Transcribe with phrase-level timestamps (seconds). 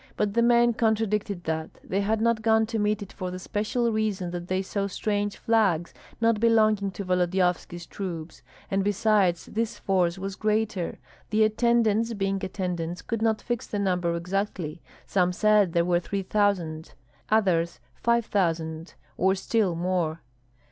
[0.17, 1.77] But the men contradicted that.
[1.83, 5.37] They had not gone to meet it for the special reason that they saw strange
[5.37, 8.41] flags, not belonging to Volodyovski's troops.
[8.71, 10.97] And besides, this force was greater.
[11.29, 16.23] The attendants, being attendants, could not fix the number exactly; some said there were three
[16.23, 16.95] thousand;
[17.29, 20.21] others five thousand, or still more.